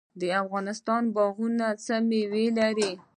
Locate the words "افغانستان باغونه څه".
0.43-1.95